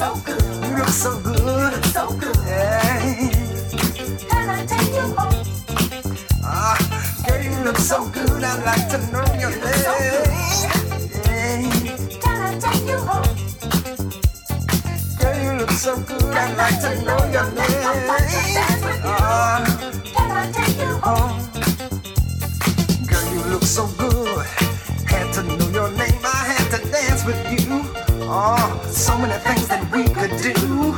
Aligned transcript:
so 0.00 0.16
good. 0.24 0.42
You 0.64 0.76
look 0.78 0.88
so 0.88 1.20
good. 1.20 1.84
So 1.92 2.08
good. 2.16 2.36
Yeah. 2.46 3.30
Can 4.30 4.48
I 4.48 4.64
take 4.64 4.94
you 4.96 5.06
home? 5.12 5.44
Ah, 6.42 6.78
girl, 7.26 7.42
you 7.42 7.54
look 7.64 7.76
so 7.76 8.08
good. 8.08 8.42
I'd 8.42 8.64
like 8.64 8.88
to 8.92 8.98
know 9.12 9.26
your 9.36 9.52
you 9.52 9.60
name. 9.60 9.84
So 9.84 9.92
yeah. 10.00 10.24
Can 12.24 12.38
I 12.48 12.52
take 12.64 12.88
you 12.88 12.96
home? 13.08 13.36
Girl, 15.20 15.36
you 15.44 15.52
look 15.60 15.70
so 15.70 15.92
good. 16.00 16.32
I'd 16.32 16.56
like 16.56 16.80
to 16.80 16.90
know 17.04 17.20
your 17.36 17.48
name. 17.52 17.84
Ah, 19.04 19.60
uh, 19.60 19.92
can 20.16 20.30
I 20.32 20.50
take 20.50 20.78
you 20.80 20.92
home? 21.04 21.36
Girl, 23.04 23.26
you 23.34 23.42
look 23.52 23.64
so 23.64 23.84
good. 24.00 24.46
Had 25.12 25.28
to 25.34 25.42
know 25.42 25.68
your 25.68 25.90
name. 25.92 26.24
I 26.24 26.40
had 26.52 26.66
to 26.72 26.78
dance 26.90 27.22
with 27.26 27.68
you. 27.68 27.89
Oh, 28.32 28.80
so 28.86 29.18
many 29.18 29.34
things 29.42 29.66
that 29.66 29.82
we 29.90 30.04
could 30.04 30.30
do. 30.40 30.94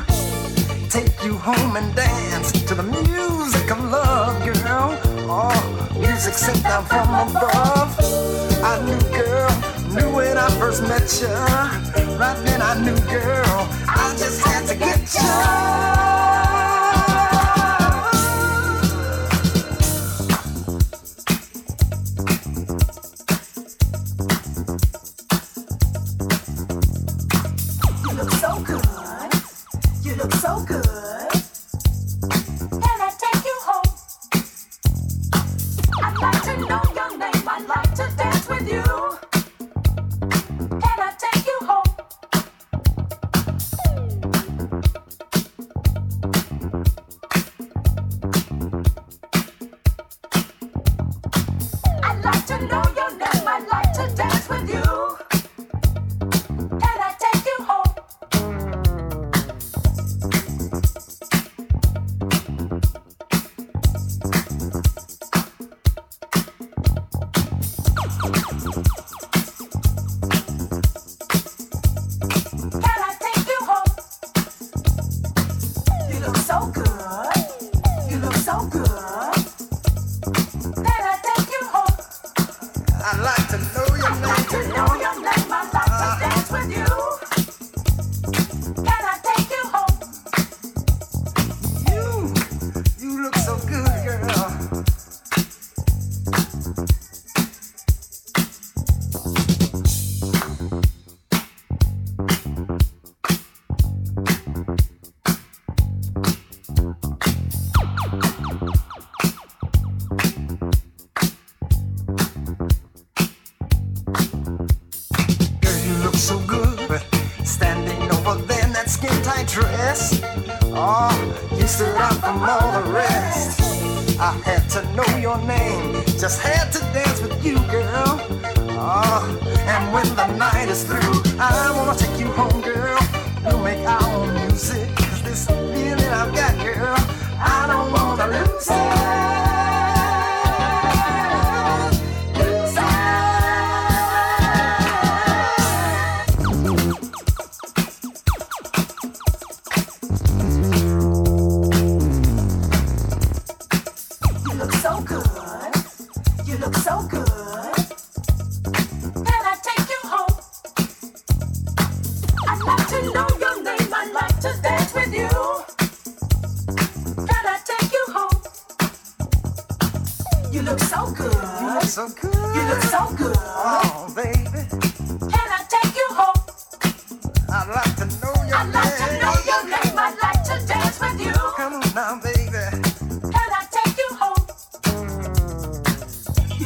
Take 0.91 1.25
you 1.25 1.32
home 1.32 1.76
and 1.76 1.94
dance 1.94 2.53
to 2.53 2.75
the 2.75 2.82
music 2.82 3.70
of 3.70 3.82
love, 3.91 4.44
girl. 4.44 5.00
Oh, 5.32 5.97
music 5.98 6.34
sent 6.34 6.62
down 6.62 6.84
from 6.84 7.09
above. 7.09 7.97
I 8.62 8.84
knew, 8.84 9.00
girl, 9.16 9.50
knew 9.94 10.15
when 10.15 10.37
I 10.37 10.50
first 10.59 10.82
met 10.82 11.09
you. 11.22 11.28
Right 12.19 12.37
then 12.44 12.60
I 12.60 12.78
knew, 12.84 13.00
girl, 13.09 13.66
I 13.88 14.15
just 14.19 14.42
had 14.42 14.66
to 14.66 14.76
get 14.76 15.00
you. 15.15 16.01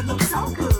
Look 0.06 0.22
so 0.22 0.48
good. 0.50 0.75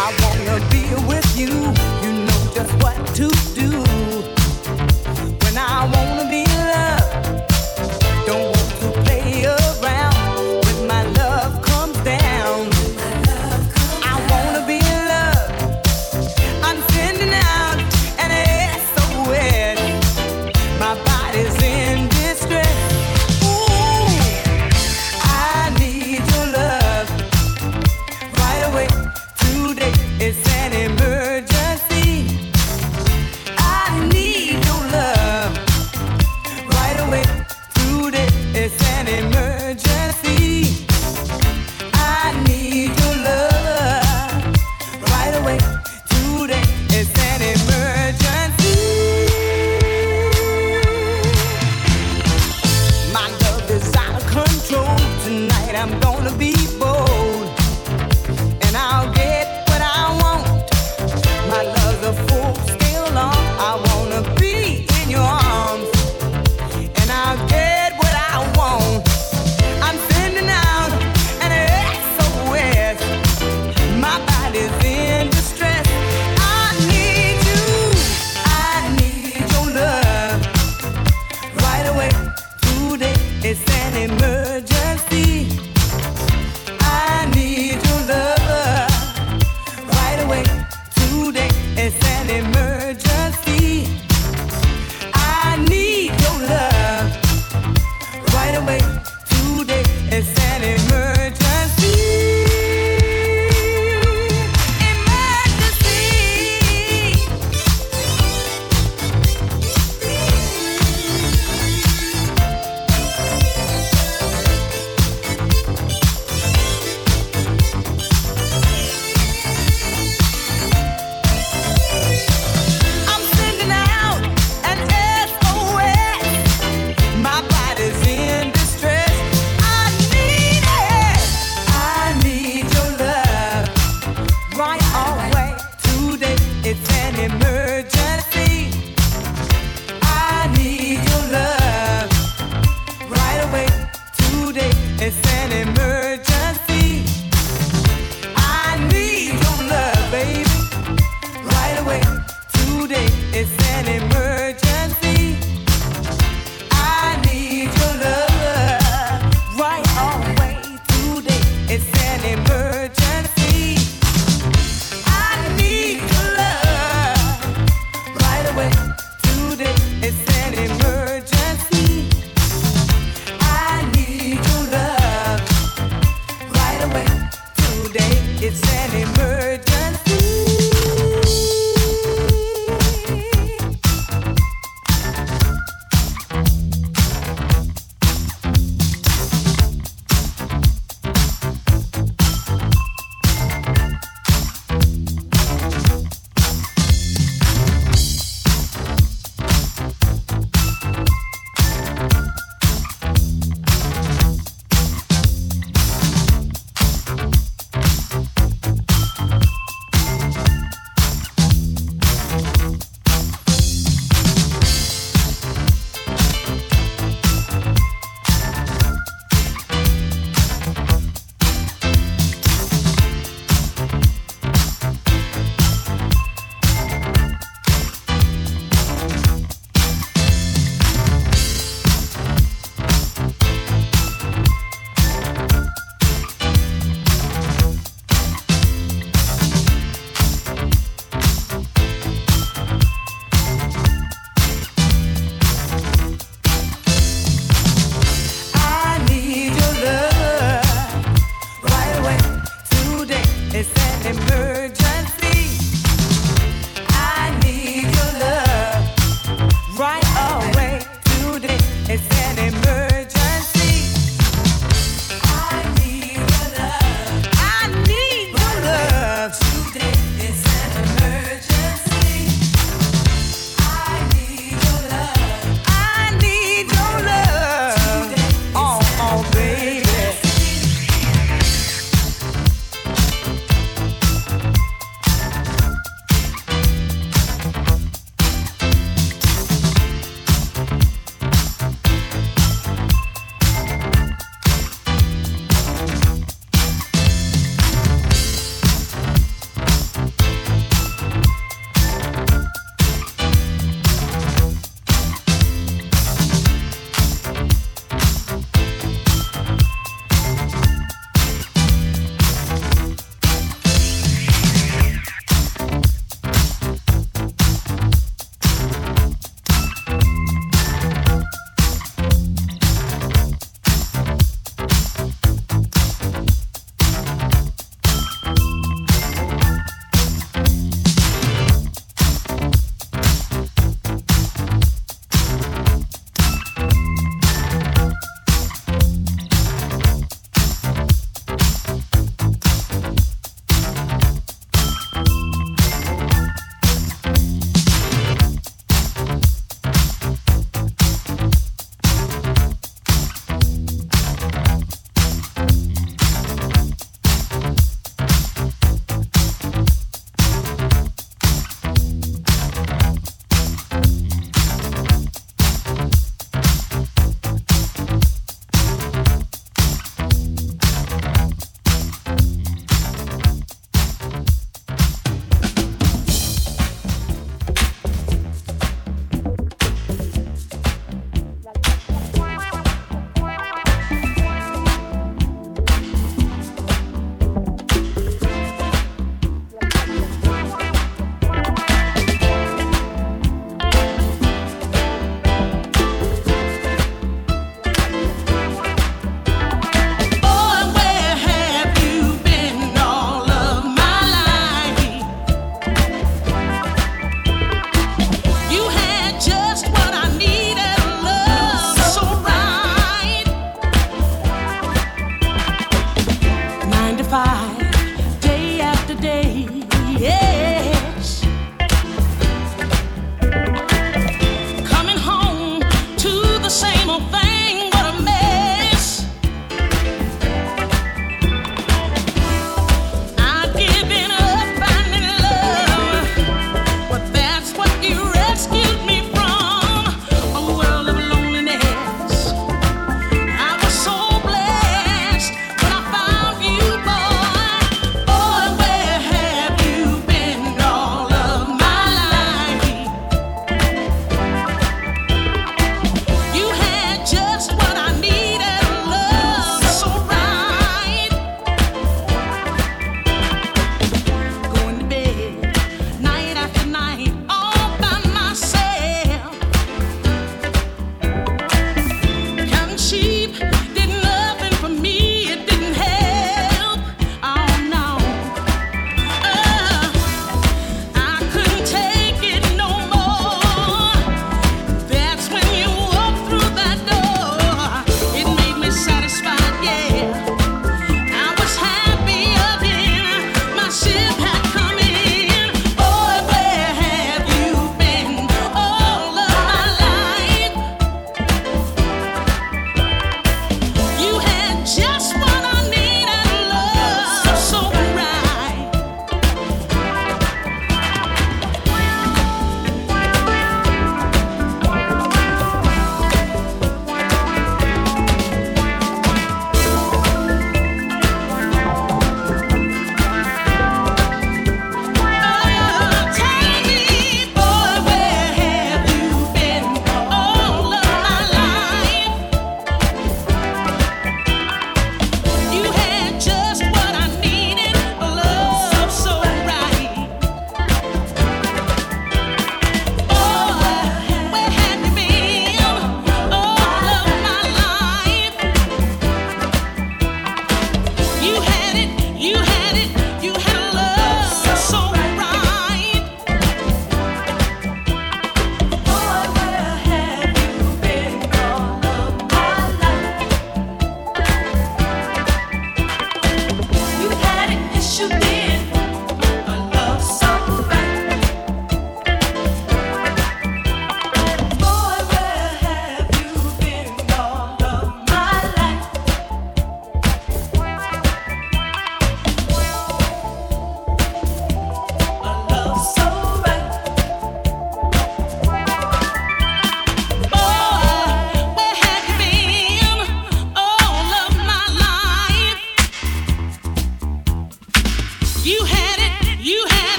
I 0.00 0.14
wanna 0.22 0.64
be 0.70 0.84
with 1.08 1.36
you. 1.36 1.48
You 2.02 2.12
know 2.24 2.52
just 2.54 2.72
what 2.80 2.96
to 3.16 3.28
do. 3.54 3.57